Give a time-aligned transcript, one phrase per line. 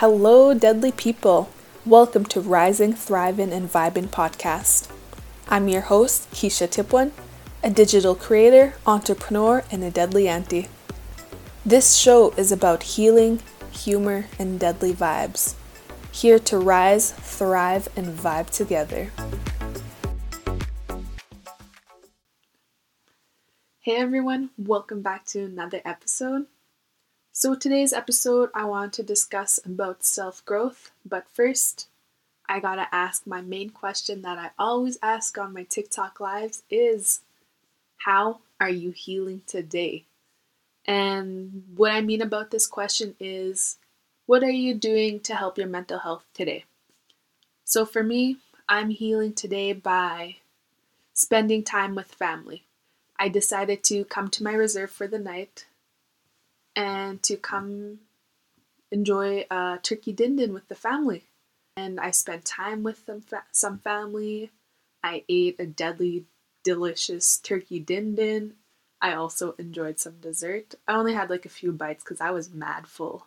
[0.00, 1.50] Hello, deadly people.
[1.84, 4.90] Welcome to Rising, Thriving, and Vibing podcast.
[5.46, 7.12] I'm your host, Keisha Tipwan,
[7.62, 10.68] a digital creator, entrepreneur, and a deadly auntie.
[11.66, 15.54] This show is about healing, humor, and deadly vibes.
[16.10, 19.10] Here to rise, thrive, and vibe together.
[23.80, 26.46] Hey everyone, welcome back to another episode.
[27.42, 31.88] So today's episode I want to discuss about self-growth, but first
[32.46, 36.64] I got to ask my main question that I always ask on my TikTok lives
[36.68, 37.22] is
[38.00, 40.04] how are you healing today?
[40.84, 43.78] And what I mean about this question is
[44.26, 46.66] what are you doing to help your mental health today?
[47.64, 48.36] So for me,
[48.68, 50.36] I'm healing today by
[51.14, 52.64] spending time with family.
[53.18, 55.64] I decided to come to my reserve for the night
[56.80, 57.98] and to come
[58.90, 61.24] enjoy a turkey din din with the family.
[61.76, 64.50] And I spent time with them, some family.
[65.04, 66.24] I ate a deadly
[66.64, 68.54] delicious turkey din din.
[69.00, 70.74] I also enjoyed some dessert.
[70.88, 73.26] I only had like a few bites because I was mad full.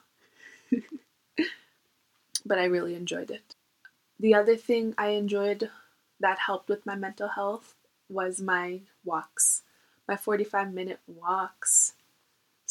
[2.45, 3.55] but I really enjoyed it.
[4.19, 5.69] The other thing I enjoyed
[6.19, 7.75] that helped with my mental health
[8.09, 9.61] was my walks,
[10.07, 11.92] my 45 minute walks.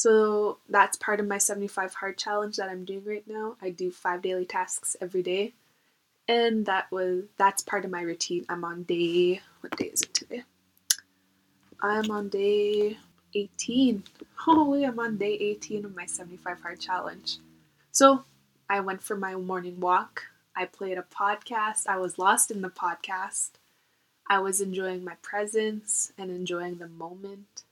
[0.03, 3.55] So that's part of my 75 hard challenge that I'm doing right now.
[3.63, 5.53] I do five daily tasks every day.
[6.27, 8.45] And that was that's part of my routine.
[8.49, 10.43] I'm on day what day is it today?
[11.81, 12.99] I'm on day
[13.33, 14.03] 18.
[14.39, 17.39] Holy, I'm on day 18 of my 75 hard challenge.
[17.93, 18.25] So
[18.69, 20.25] I went for my morning walk.
[20.57, 21.87] I played a podcast.
[21.87, 23.51] I was lost in the podcast.
[24.29, 27.63] I was enjoying my presence and enjoying the moment.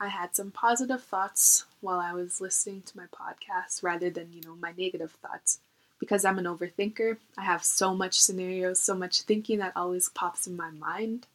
[0.00, 4.40] I had some positive thoughts while I was listening to my podcast rather than, you
[4.42, 5.60] know, my negative thoughts.
[5.98, 10.46] Because I'm an overthinker, I have so much scenarios, so much thinking that always pops
[10.46, 11.26] in my mind.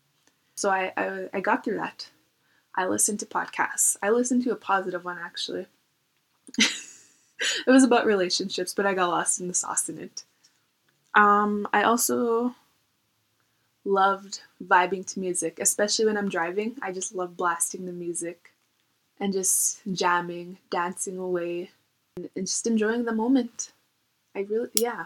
[0.56, 2.10] So I, I, I got through that.
[2.76, 3.96] I listened to podcasts.
[4.02, 5.68] I listened to a positive one actually.
[6.58, 10.24] it was about relationships, but I got lost in the sauce in it.
[11.14, 12.56] Um, I also
[13.86, 16.76] loved vibing to music, especially when I'm driving.
[16.82, 18.52] I just love blasting the music
[19.20, 21.72] and just jamming, dancing away,
[22.18, 23.72] and, just enjoying the moment.
[24.36, 25.06] I really, yeah.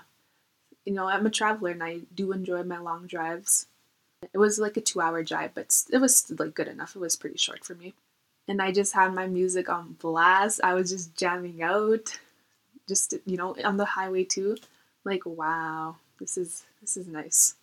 [0.86, 3.68] You know, I'm a traveler and I do enjoy my long drives.
[4.34, 6.96] It was like a two hour drive, but it was like good enough.
[6.96, 7.94] It was pretty short for me.
[8.48, 10.60] And I just had my music on blast.
[10.64, 12.18] I was just jamming out,
[12.88, 14.58] just, you know, on the highway too.
[15.06, 17.56] Like, wow, this is this is nice.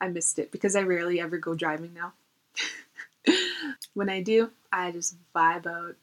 [0.00, 2.12] I missed it because I rarely ever go driving now.
[3.94, 5.96] when I do, I just vibe out,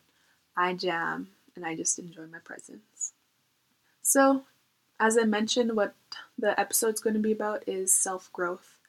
[0.57, 3.13] I jam, and I just enjoy my presence.
[4.01, 4.43] So,
[4.99, 5.95] as I mentioned, what
[6.37, 8.79] the episode's going to be about is self growth.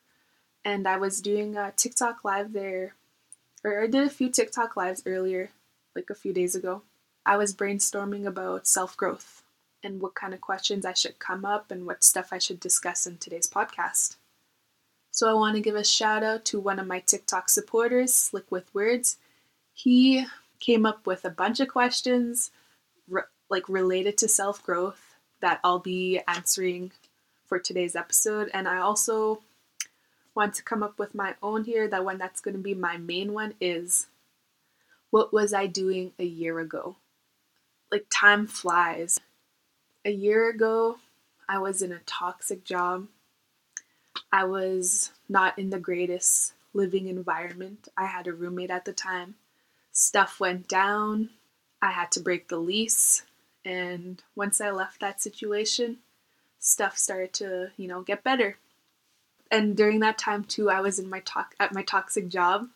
[0.65, 2.95] And I was doing a TikTok live there,
[3.65, 5.51] or I did a few TikTok lives earlier,
[5.95, 6.83] like a few days ago.
[7.25, 9.43] I was brainstorming about self growth
[9.83, 13.07] and what kind of questions I should come up and what stuff I should discuss
[13.07, 14.17] in today's podcast.
[15.17, 18.53] So I want to give a shout out to one of my TikTok supporters, Slick
[18.53, 19.17] with Words.
[19.73, 20.27] He
[20.61, 22.51] came up with a bunch of questions
[23.09, 26.93] re- like related to self growth that I'll be answering
[27.47, 28.51] for today's episode.
[28.53, 29.41] And I also
[30.35, 31.89] want to come up with my own here.
[31.89, 34.09] That one that's going to be my main one is
[35.09, 36.97] what was I doing a year ago?
[37.91, 39.19] Like time flies.
[40.05, 40.99] A year ago,
[41.49, 43.07] I was in a toxic job
[44.33, 47.89] I was not in the greatest living environment.
[47.97, 49.37] I had a roommate at the time.
[49.93, 51.31] Stuff went down.
[51.81, 53.23] I had to break the lease.
[53.65, 55.99] And once I left that situation,
[56.59, 58.59] stuff started to, you know, get better.
[59.51, 62.69] And during that time too, I was in my talk at my toxic job.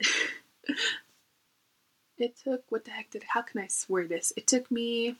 [2.18, 4.32] it took what the heck did how can I swear this?
[4.36, 5.16] It took me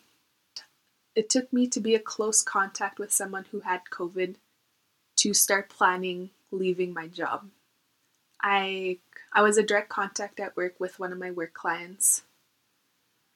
[1.15, 4.37] it took me to be a close contact with someone who had COVID
[5.21, 7.47] to start planning leaving my job.
[8.43, 8.99] I
[9.33, 12.23] I was a direct contact at work with one of my work clients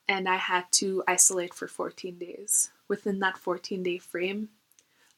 [0.09, 2.71] and I had to isolate for 14 days.
[2.89, 4.49] Within that 14 day frame,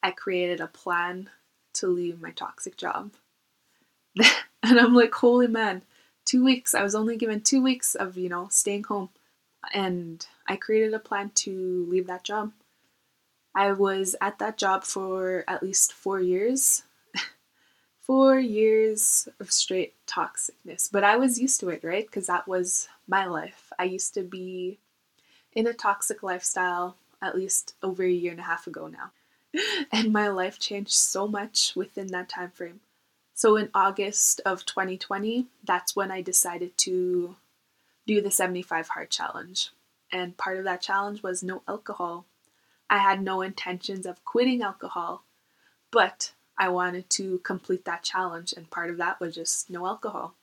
[0.03, 1.29] I created a plan
[1.75, 3.11] to leave my toxic job.
[4.63, 5.83] and I'm like, holy man,
[6.25, 6.75] two weeks.
[6.75, 9.09] I was only given two weeks of, you know, staying home.
[9.73, 12.51] And I created a plan to leave that job.
[13.57, 16.83] I was at that job for at least four years.
[17.99, 20.91] four years of straight toxicness.
[20.91, 22.05] But I was used to it, right?
[22.05, 23.73] Because that was my life.
[23.79, 24.77] I used to be
[25.53, 29.11] in a toxic lifestyle at least over a year and a half ago now.
[29.91, 32.81] And my life changed so much within that time frame.
[33.33, 37.37] So in August of 2020, that's when I decided to
[38.05, 39.71] do the 75 hard challenge.
[40.11, 42.25] And part of that challenge was no alcohol.
[42.89, 45.23] I had no intentions of quitting alcohol,
[45.91, 50.35] but I wanted to complete that challenge, and part of that was just no alcohol.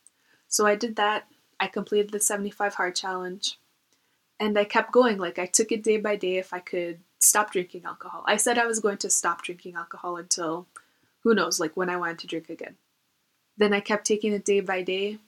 [0.48, 1.26] So I did that.
[1.58, 3.58] I completed the 75 hard challenge,
[4.38, 5.18] and I kept going.
[5.18, 8.22] Like, I took it day by day if I could stop drinking alcohol.
[8.26, 10.66] I said I was going to stop drinking alcohol until
[11.20, 12.76] who knows, like when I wanted to drink again.
[13.56, 15.18] Then I kept taking it day by day,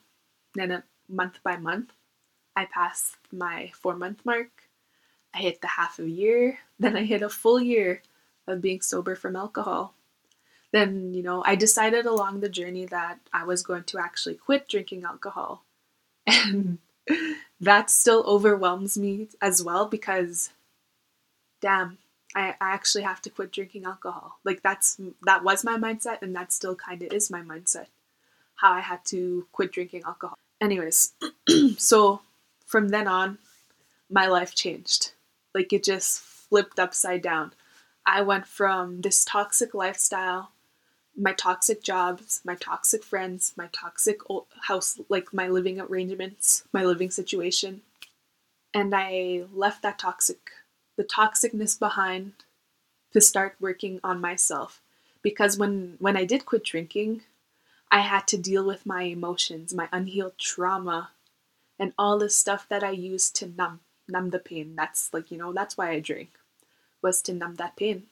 [0.54, 1.92] then month by month.
[2.54, 4.65] I passed my four month mark.
[5.36, 6.58] I hit the half of a year.
[6.78, 8.02] Then I hit a full year
[8.46, 9.94] of being sober from alcohol
[10.76, 14.68] then, you know, I decided along the journey that I was going to actually quit
[14.68, 15.64] drinking alcohol.
[16.26, 16.78] And
[17.60, 20.50] that still overwhelms me as well because,
[21.62, 21.98] damn,
[22.34, 24.38] I, I actually have to quit drinking alcohol.
[24.44, 27.86] Like, that's that was my mindset, and that still kind of is my mindset.
[28.56, 30.36] How I had to quit drinking alcohol.
[30.60, 31.12] Anyways,
[31.78, 32.20] so
[32.66, 33.38] from then on,
[34.10, 35.12] my life changed.
[35.56, 37.52] Like, it just flipped upside down.
[38.04, 40.50] I went from this toxic lifestyle
[41.16, 44.20] my toxic jobs, my toxic friends, my toxic
[44.62, 47.80] house, like my living arrangements, my living situation.
[48.74, 50.50] And I left that toxic,
[50.96, 52.32] the toxicness behind
[53.12, 54.82] to start working on myself.
[55.22, 57.22] Because when, when I did quit drinking,
[57.90, 61.10] I had to deal with my emotions, my unhealed trauma,
[61.78, 64.74] and all the stuff that I used to numb, numb the pain.
[64.76, 66.30] That's like, you know, that's why I drink,
[67.02, 68.04] was to numb that pain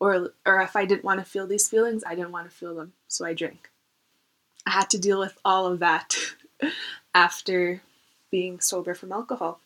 [0.00, 2.74] or or if I didn't want to feel these feelings, I didn't want to feel
[2.74, 3.70] them, so I drank.
[4.66, 6.16] I had to deal with all of that
[7.14, 7.82] after
[8.30, 9.60] being sober from alcohol.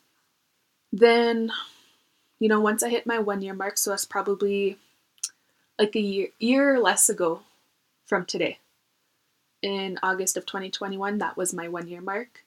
[0.92, 1.52] Then,
[2.38, 4.78] you know, once I hit my one year mark, so that's probably
[5.78, 7.42] like a year year or less ago
[8.06, 8.58] from today.
[9.60, 12.44] In August of 2021, that was my one year mark.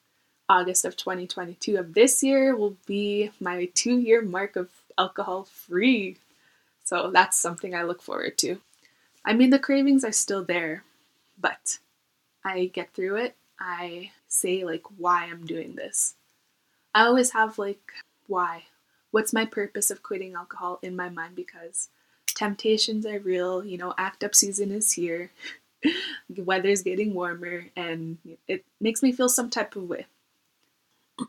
[0.49, 6.17] August of 2022 of this year will be my two year mark of alcohol free.
[6.83, 8.59] So that's something I look forward to.
[9.23, 10.83] I mean, the cravings are still there,
[11.39, 11.77] but
[12.43, 13.35] I get through it.
[13.59, 16.15] I say, like, why I'm doing this.
[16.93, 17.91] I always have, like,
[18.27, 18.63] why?
[19.11, 21.35] What's my purpose of quitting alcohol in my mind?
[21.35, 21.89] Because
[22.33, 25.29] temptations are real, you know, act up season is here,
[26.29, 28.17] the weather's getting warmer, and
[28.47, 30.07] it makes me feel some type of way.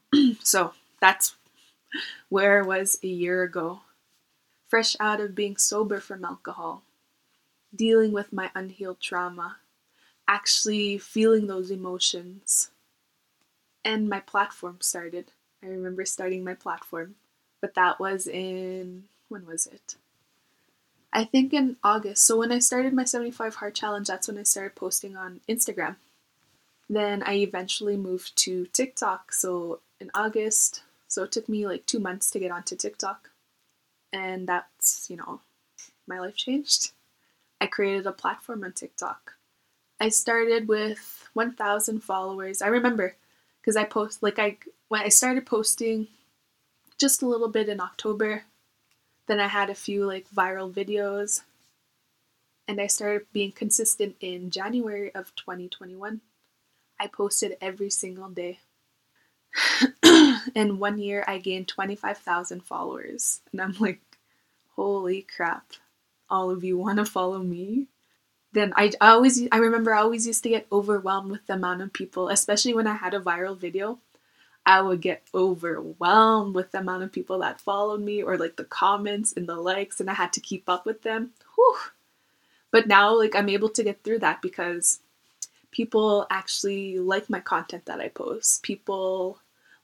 [0.43, 1.37] so that's
[2.29, 3.81] where I was a year ago
[4.73, 6.81] fresh out of being sober from alcohol,
[7.77, 9.57] dealing with my unhealed trauma,
[10.27, 12.71] actually feeling those emotions.
[13.85, 15.27] And my platform started.
[15.63, 17.17] I remember starting my platform,
[17.61, 19.97] but that was in, when was it?
[21.13, 22.25] I think in August.
[22.25, 25.97] So when I started my 75 Hard Challenge, that's when I started posting on Instagram.
[26.89, 29.35] Then I eventually moved to TikTok.
[29.35, 33.31] So in August, so it took me like two months to get onto TikTok
[34.13, 35.41] and that's, you know,
[36.07, 36.93] my life changed.
[37.61, 39.35] I created a platform on TikTok.
[40.01, 42.61] I started with 1,000 followers.
[42.61, 43.17] I remember
[43.61, 44.59] because I post like I
[44.89, 46.09] when I started posting
[46.99, 48.43] just a little bit in October,
[49.27, 51.43] then I had a few like viral videos,
[52.67, 56.21] and I started being consistent in January of 2021.
[57.01, 58.59] I posted every single day.
[60.55, 63.41] in one year, I gained 25,000 followers.
[63.53, 64.01] And I'm like,
[64.77, 65.73] holy crap,
[66.31, 67.87] all of you want to follow me?
[68.53, 71.83] Then I, I always, I remember I always used to get overwhelmed with the amount
[71.83, 73.99] of people, especially when I had a viral video.
[74.65, 78.65] I would get overwhelmed with the amount of people that followed me or like the
[78.65, 81.33] comments and the likes, and I had to keep up with them.
[81.57, 81.77] Whew.
[82.71, 85.01] But now, like, I'm able to get through that because
[85.73, 88.63] people actually like my content that I post.
[88.63, 89.39] People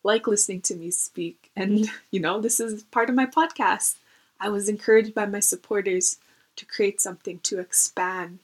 [0.09, 1.51] like listening to me speak.
[1.55, 3.97] And, you know, this is part of my podcast.
[4.41, 6.17] I was encouraged by my supporters
[6.57, 8.39] to create something to expand,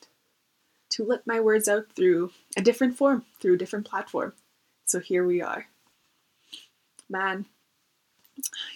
[0.91, 4.35] to let my words out through a different form, through a different platform.
[4.85, 5.67] So here we are.
[7.09, 7.47] Man,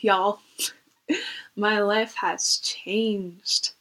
[0.01, 0.41] y'all,
[1.57, 3.73] my life has changed.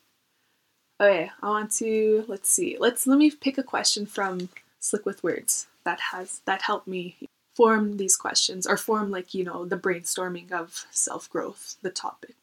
[1.00, 2.76] Okay, I want to let's see.
[2.78, 4.50] Let's let me pick a question from
[4.82, 7.16] Slick with Words that has that helped me
[7.58, 12.36] form these questions or form like you know the brainstorming of self-growth the topic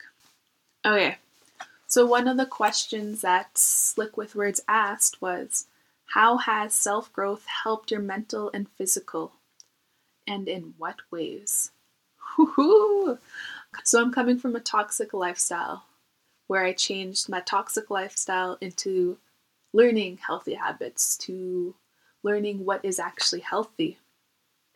[0.85, 1.17] okay
[1.87, 5.67] so one of the questions that slick with words asked was
[6.07, 9.33] how has self-growth helped your mental and physical
[10.27, 11.71] and in what ways.
[13.83, 15.85] So I'm coming from a toxic lifestyle
[16.47, 19.19] where I changed my toxic lifestyle into
[19.73, 21.75] learning healthy habits, to
[22.23, 23.99] learning what is actually healthy.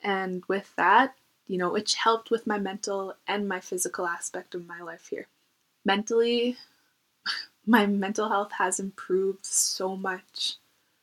[0.03, 1.15] And with that,
[1.47, 5.27] you know, it helped with my mental and my physical aspect of my life here.
[5.85, 6.57] Mentally,
[7.67, 10.57] my mental health has improved so much.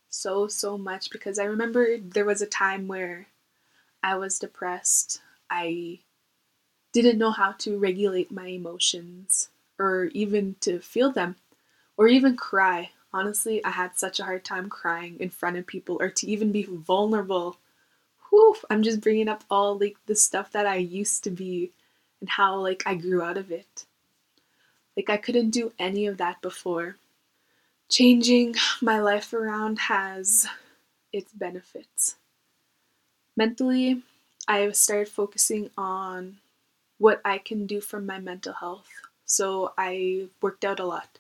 [0.09, 3.27] So, so much because I remember there was a time where
[4.03, 5.21] I was depressed.
[5.49, 5.99] I
[6.93, 11.35] didn't know how to regulate my emotions or even to feel them
[11.97, 12.91] or even cry.
[13.13, 16.51] Honestly, I had such a hard time crying in front of people or to even
[16.51, 17.57] be vulnerable.
[18.35, 21.71] Whew, I'm just bringing up all like the stuff that I used to be
[22.19, 23.85] and how like I grew out of it.
[24.97, 26.97] Like I couldn't do any of that before.
[27.87, 30.47] Changing my life around has
[31.13, 32.17] its benefits.
[33.37, 34.03] Mentally,
[34.49, 36.39] I started focusing on
[36.97, 38.89] what I can do for my mental health.
[39.23, 41.19] So I worked out a lot.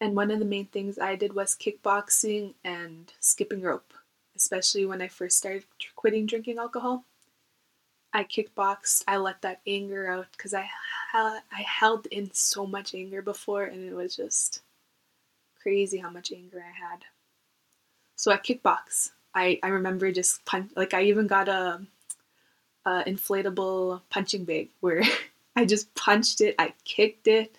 [0.00, 3.92] And one of the main things I did was kickboxing and skipping rope,
[4.36, 5.64] especially when I first started
[5.96, 7.04] quitting drinking alcohol.
[8.12, 10.68] I kickboxed, I let that anger out because I,
[11.12, 14.62] I held in so much anger before and it was just
[15.60, 17.00] crazy how much anger I had.
[18.14, 19.10] So I kickbox.
[19.34, 21.82] I, I remember just punch, like I even got a
[22.86, 25.02] uh, inflatable punching bag where
[25.56, 27.54] I just punched it, I kicked it,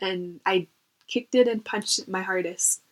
[0.00, 0.68] and I
[1.08, 2.82] kicked it and punched it my hardest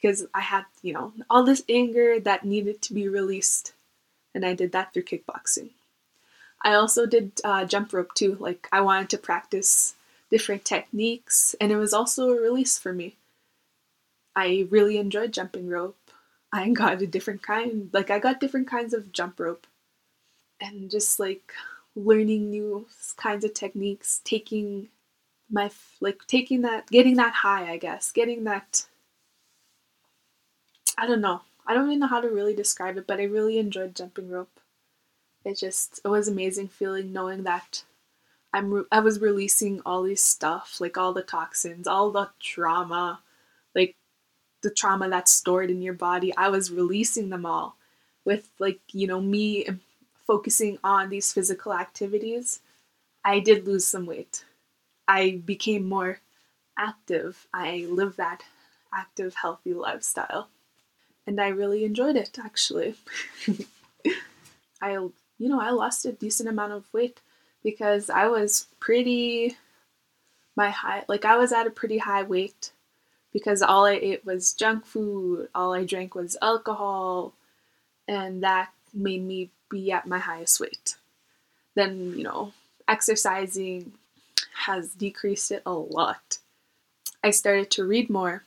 [0.00, 3.72] because I had, you know, all this anger that needed to be released.
[4.34, 5.70] And I did that through kickboxing.
[6.62, 8.36] I also did uh, jump rope too.
[8.38, 9.94] Like, I wanted to practice
[10.30, 13.16] different techniques, and it was also a release for me.
[14.36, 15.96] I really enjoyed jumping rope.
[16.52, 19.66] I got a different kind, like, I got different kinds of jump rope
[20.60, 21.52] and just like
[21.94, 22.86] learning new
[23.16, 24.88] kinds of techniques, taking
[25.50, 28.86] my like taking that getting that high, I guess, getting that
[30.98, 31.40] I don't know.
[31.66, 34.60] I don't even know how to really describe it, but I really enjoyed jumping rope.
[35.44, 37.84] It just it was amazing feeling knowing that
[38.52, 43.22] I'm re- I was releasing all these stuff, like all the toxins, all the trauma,
[43.74, 43.96] like
[44.62, 46.36] the trauma that's stored in your body.
[46.36, 47.76] I was releasing them all
[48.24, 49.66] with like, you know, me
[50.26, 52.60] focusing on these physical activities,
[53.24, 54.44] I did lose some weight.
[55.08, 56.20] I became more
[56.78, 57.46] active.
[57.54, 58.44] I lived that
[58.94, 60.48] active, healthy lifestyle.
[61.28, 62.94] And I really enjoyed it actually.
[64.80, 67.20] I, you know, I lost a decent amount of weight
[67.62, 69.58] because I was pretty,
[70.56, 72.72] my high, like I was at a pretty high weight
[73.30, 77.34] because all I ate was junk food, all I drank was alcohol,
[78.08, 80.96] and that made me be at my highest weight.
[81.74, 82.54] Then, you know,
[82.88, 83.92] exercising
[84.64, 86.38] has decreased it a lot.
[87.22, 88.44] I started to read more.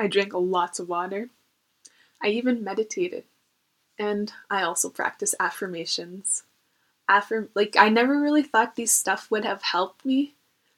[0.00, 1.28] I drank lots of water.
[2.24, 3.24] I even meditated.
[3.98, 6.44] And I also practice affirmations.
[7.08, 10.34] Affirm like I never really thought these stuff would have helped me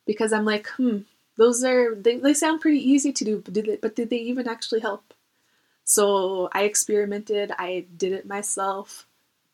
[0.06, 1.00] because I'm like, hmm,
[1.36, 4.18] those are they, they sound pretty easy to do, but did they, but did they
[4.18, 5.14] even actually help?
[5.84, 9.06] So I experimented, I did it myself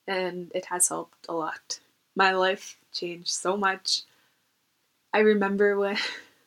[0.07, 1.81] and it has helped a lot.
[2.17, 4.03] My life changed so much.
[5.13, 5.99] I remember when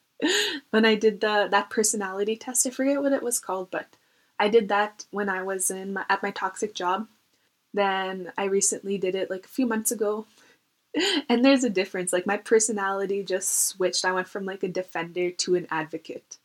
[0.72, 2.68] when I did the that personality test.
[2.68, 3.88] I forget what it was called, but
[4.40, 7.08] I did that when I was in my, at my toxic job.
[7.74, 10.26] Then I recently did it like a few months ago.
[11.30, 12.14] And there's a difference.
[12.14, 14.06] Like my personality just switched.
[14.06, 16.38] I went from like a defender to an advocate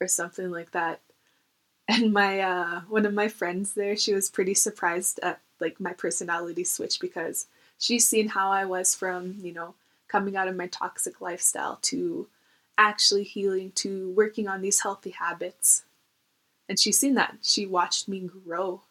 [0.00, 1.00] or something like that.
[1.88, 5.92] And my uh one of my friends there, she was pretty surprised at like my
[5.92, 7.46] personality switch because
[7.78, 9.74] she's seen how I was from, you know,
[10.08, 12.28] coming out of my toxic lifestyle to
[12.78, 15.84] actually healing to working on these healthy habits.
[16.68, 17.36] And she's seen that.
[17.42, 18.82] She watched me grow.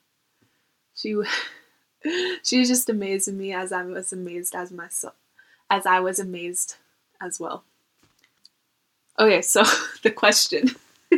[0.95, 1.15] She
[2.43, 5.15] she was just amazing me as I was amazed as myself
[5.71, 6.75] as I was amazed
[7.21, 7.63] as well.
[9.17, 9.63] Okay, so
[10.03, 10.69] the question.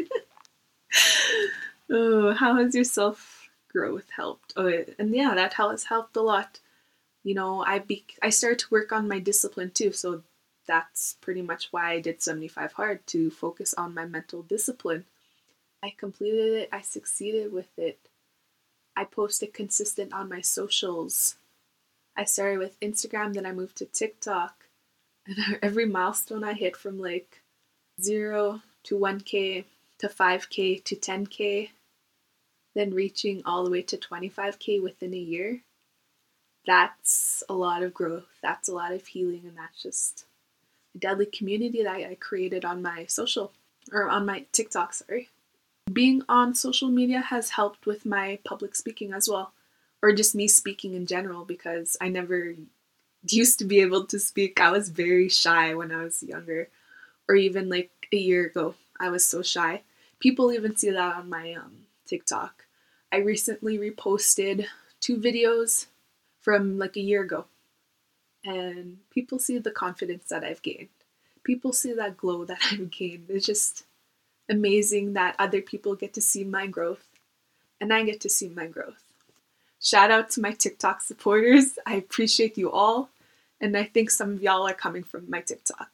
[1.90, 4.54] oh, how has your self growth helped.
[4.56, 6.60] Oh, and yeah, that has helped a lot.
[7.24, 10.22] You know, I be I started to work on my discipline too, so
[10.68, 15.06] that's pretty much why I did 75 hard to focus on my mental discipline.
[15.84, 18.00] I completed it, I succeeded with it.
[18.96, 21.36] I posted consistent on my socials.
[22.16, 24.66] I started with Instagram, then I moved to TikTok.
[25.28, 27.42] And every milestone I hit from like
[28.02, 29.66] 0 to 1k
[30.00, 31.70] to 5k to 10k
[32.76, 35.62] then reaching all the way to 25k within a year,
[36.66, 38.40] that's a lot of growth.
[38.42, 40.26] That's a lot of healing, and that's just
[40.96, 43.52] a deadly community that I created on my social
[43.92, 45.30] or on my TikTok, sorry.
[45.92, 49.54] Being on social media has helped with my public speaking as well,
[50.02, 52.56] or just me speaking in general because I never
[53.28, 54.60] used to be able to speak.
[54.60, 56.70] I was very shy when I was younger,
[57.28, 58.76] or even like a year ago.
[59.00, 59.82] I was so shy.
[60.20, 62.66] People even see that on my um, TikTok.
[63.12, 64.66] I recently reposted
[65.00, 65.88] two videos
[66.40, 67.46] from like a year ago,
[68.46, 70.90] and people see the confidence that I've gained.
[71.44, 73.26] People see that glow that I've gained.
[73.30, 73.84] It's just
[74.50, 77.06] amazing that other people get to see my growth
[77.80, 79.04] and I get to see my growth.
[79.82, 81.78] Shout out to my TikTok supporters.
[81.86, 83.10] I appreciate you all.
[83.60, 85.90] And I think some of y'all are coming from my TikTok.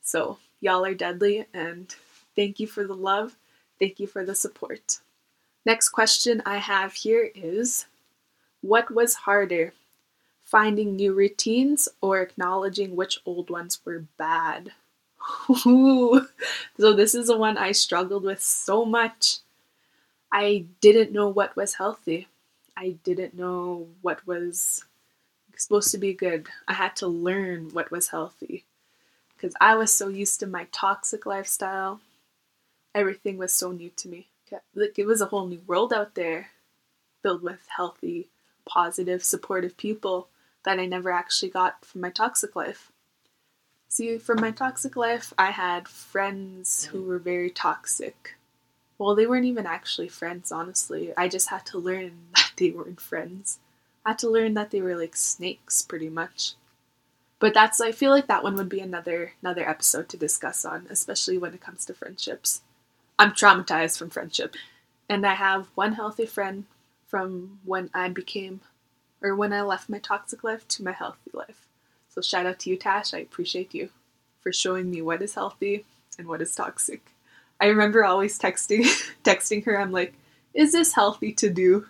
[0.00, 1.46] So, y'all are deadly.
[1.52, 1.94] And
[2.34, 3.36] thank you for the love.
[3.78, 5.00] Thank you for the support.
[5.66, 7.86] Next question I have here is
[8.62, 9.74] What was harder,
[10.42, 14.72] finding new routines or acknowledging which old ones were bad?
[15.66, 16.26] Ooh.
[16.80, 19.38] So, this is the one I struggled with so much.
[20.32, 22.28] I didn't know what was healthy.
[22.76, 24.84] I didn't know what was
[25.56, 26.48] supposed to be good.
[26.68, 28.64] I had to learn what was healthy
[29.36, 32.00] because I was so used to my toxic lifestyle.
[32.94, 34.28] Everything was so new to me.
[34.74, 36.50] Like it was a whole new world out there
[37.22, 38.28] filled with healthy,
[38.66, 40.28] positive, supportive people
[40.64, 42.92] that I never actually got from my toxic life.
[43.94, 48.34] See, from my toxic life, I had friends who were very toxic.
[48.98, 51.12] Well, they weren't even actually friends, honestly.
[51.16, 53.60] I just had to learn that they weren't friends.
[54.04, 56.54] I had to learn that they were like snakes, pretty much.
[57.38, 60.88] But that's I feel like that one would be another another episode to discuss on,
[60.90, 62.62] especially when it comes to friendships.
[63.16, 64.56] I'm traumatized from friendship,
[65.08, 66.64] and I have one healthy friend
[67.06, 68.60] from when I became,
[69.22, 71.68] or when I left my toxic life to my healthy life.
[72.14, 73.12] So shout out to you, Tash.
[73.12, 73.88] I appreciate you
[74.40, 75.84] for showing me what is healthy
[76.16, 77.04] and what is toxic.
[77.60, 78.84] I remember always texting
[79.24, 80.14] texting her, I'm like,
[80.54, 81.88] is this healthy to do?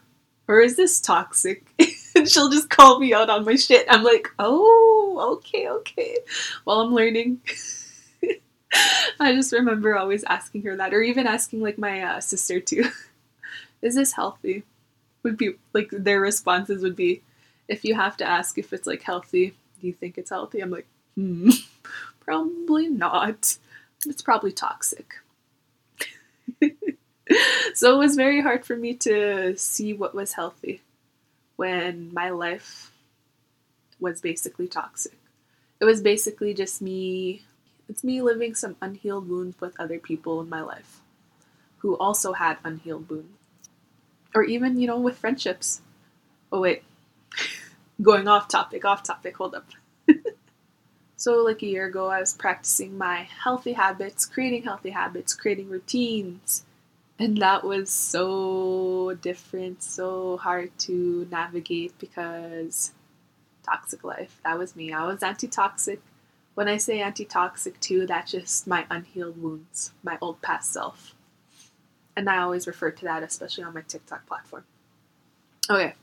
[0.48, 1.66] Or is this toxic?
[2.16, 3.86] and she'll just call me out on my shit.
[3.90, 6.16] I'm like, oh, okay, okay.
[6.64, 7.42] While I'm learning.
[9.20, 12.88] I just remember always asking her that, or even asking like my uh, sister too.
[13.82, 14.62] is this healthy?
[15.22, 17.20] Would be like their responses would be,
[17.68, 20.60] if you have to ask if it's like healthy, do you think it's healthy?
[20.60, 21.50] I'm like, hmm,
[22.20, 23.56] probably not.
[24.06, 25.14] It's probably toxic.
[27.74, 30.82] so it was very hard for me to see what was healthy
[31.56, 32.92] when my life
[34.00, 35.18] was basically toxic.
[35.80, 37.42] It was basically just me,
[37.88, 41.00] it's me living some unhealed wounds with other people in my life
[41.78, 43.28] who also had unhealed wounds.
[44.34, 45.80] Or even, you know, with friendships.
[46.50, 46.82] Oh, wait,
[48.02, 49.66] going off topic, off topic, hold up.
[51.16, 55.68] so, like a year ago, I was practicing my healthy habits, creating healthy habits, creating
[55.68, 56.64] routines.
[57.18, 62.92] And that was so different, so hard to navigate because
[63.64, 64.40] toxic life.
[64.44, 64.92] That was me.
[64.92, 66.00] I was aunty toxic.
[66.54, 71.14] When I say aunty toxic, too, that's just my unhealed wounds, my old past self.
[72.16, 74.64] And I always refer to that, especially on my TikTok platform.
[75.68, 75.94] Okay,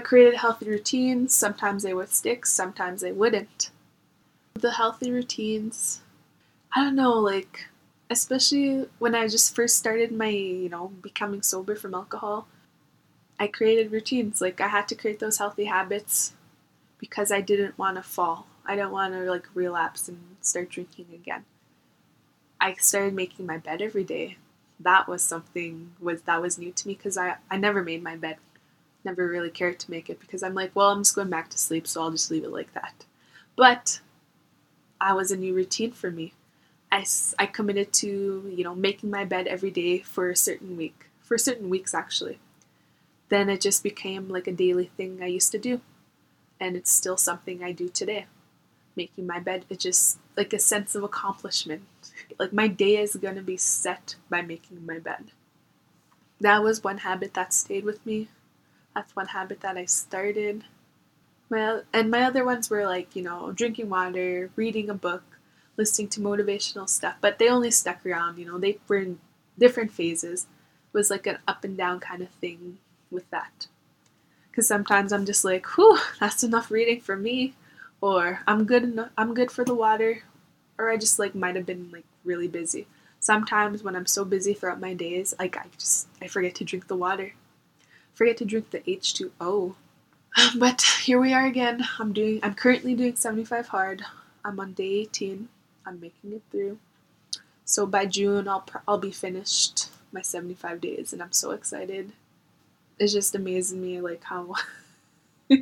[0.00, 1.34] I created healthy routines.
[1.34, 3.70] Sometimes they would stick, sometimes they wouldn't.
[4.54, 6.00] The healthy routines,
[6.74, 7.66] I don't know, like,
[8.08, 12.48] especially when I just first started my, you know, becoming sober from alcohol,
[13.38, 14.40] I created routines.
[14.40, 16.32] Like, I had to create those healthy habits
[16.96, 18.46] because I didn't want to fall.
[18.64, 21.44] I don't want to, like, relapse and start drinking again.
[22.58, 24.38] I started making my bed every day.
[24.80, 28.16] That was something was that was new to me because I, I never made my
[28.16, 28.38] bed
[29.04, 31.58] never really cared to make it because I'm like, well, I'm just going back to
[31.58, 33.04] sleep, so I'll just leave it like that.
[33.56, 34.00] But
[35.00, 36.34] I was a new routine for me.
[36.92, 37.04] I,
[37.38, 41.38] I committed to, you know, making my bed every day for a certain week, for
[41.38, 42.38] certain weeks actually.
[43.28, 45.80] Then it just became like a daily thing I used to do.
[46.58, 48.26] And it's still something I do today.
[48.96, 51.82] Making my bed is just like a sense of accomplishment.
[52.38, 55.32] Like my day is going to be set by making my bed.
[56.40, 58.28] That was one habit that stayed with me
[58.94, 60.64] that's one habit that I started.
[61.48, 65.24] My, and my other ones were like, you know, drinking water, reading a book,
[65.76, 69.18] listening to motivational stuff, but they only stuck around, you know, they were in
[69.58, 70.46] different phases.
[70.92, 72.78] It was like an up and down kind of thing
[73.10, 73.66] with that.
[74.50, 77.54] Because sometimes I'm just like, whew, that's enough reading for me,
[78.00, 80.22] or I'm good enough, I'm good for the water,
[80.78, 82.86] or I just like might have been like really busy.
[83.20, 86.88] Sometimes when I'm so busy throughout my days, like I just I forget to drink
[86.88, 87.34] the water
[88.14, 89.74] forget to drink the H2O.
[90.58, 91.86] But here we are again.
[91.98, 94.04] I'm doing I'm currently doing 75 hard.
[94.44, 95.48] I'm on day 18.
[95.86, 96.78] I'm making it through.
[97.64, 102.12] So by June, I'll I'll be finished my 75 days, and I'm so excited.
[102.98, 104.54] It's just amazing me like how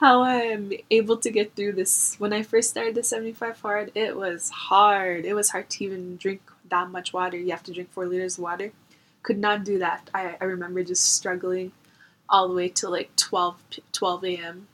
[0.00, 2.16] how I am able to get through this.
[2.18, 5.24] When I first started the 75 hard, it was hard.
[5.24, 7.36] It was hard to even drink that much water.
[7.36, 8.72] You have to drink four liters of water.
[9.22, 10.08] Could not do that.
[10.14, 11.72] I, I remember just struggling
[12.28, 13.56] all the way to like 12,
[13.92, 14.68] 12 a.m.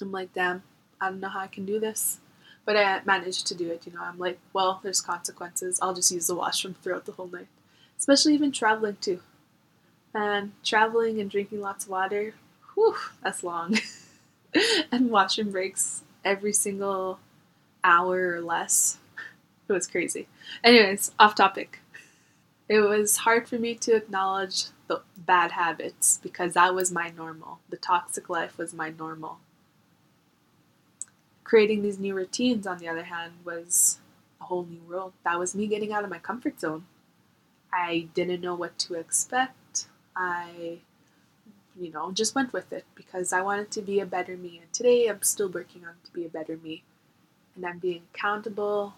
[0.00, 0.62] I'm like, damn,
[1.00, 2.20] I don't know how I can do this.
[2.64, 4.02] But I managed to do it, you know.
[4.02, 5.78] I'm like, well, there's consequences.
[5.82, 7.48] I'll just use the washroom throughout the whole night.
[7.98, 9.20] Especially even traveling too.
[10.14, 12.34] And traveling and drinking lots of water,
[12.74, 13.78] whew, that's long.
[14.92, 17.20] and washroom breaks every single
[17.84, 18.98] hour or less.
[19.68, 20.28] It was crazy.
[20.64, 21.79] Anyways, off topic.
[22.70, 27.58] It was hard for me to acknowledge the bad habits because that was my normal.
[27.68, 29.40] The toxic life was my normal.
[31.42, 33.98] Creating these new routines, on the other hand, was
[34.40, 35.14] a whole new world.
[35.24, 36.84] That was me getting out of my comfort zone.
[37.72, 39.88] I didn't know what to expect.
[40.14, 40.78] I,
[41.76, 44.60] you know, just went with it because I wanted to be a better me.
[44.62, 46.84] And today I'm still working on to be a better me.
[47.56, 48.94] And I'm being accountable.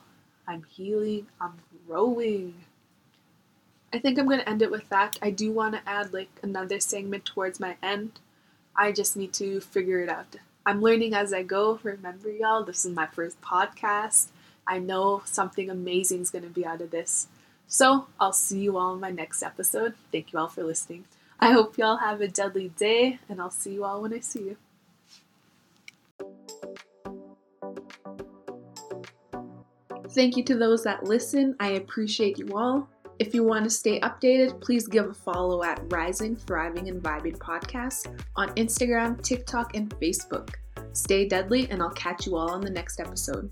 [0.47, 1.29] I'm healing.
[1.41, 1.55] I'm
[1.87, 2.55] growing.
[3.95, 5.19] I think I'm going to end it with that.
[5.21, 8.21] I do want to add like another segment towards my end.
[8.75, 10.37] I just need to figure it out.
[10.65, 11.79] I'm learning as I go.
[11.83, 14.29] Remember, y'all, this is my first podcast.
[14.67, 17.27] I know something amazing is going to be out of this.
[17.67, 19.95] So I'll see you all in my next episode.
[20.11, 21.05] Thank you all for listening.
[21.39, 24.41] I hope y'all have a deadly day, and I'll see you all when I see
[24.41, 24.57] you.
[30.11, 31.57] Thank you to those that listen.
[31.59, 32.89] I appreciate you all.
[33.23, 37.39] If you want to stay updated, please give a follow at Rising, Thriving, and Vibing
[37.39, 40.55] Podcast on Instagram, TikTok, and Facebook.
[40.93, 43.49] Stay deadly, and I'll catch you all on the next episode.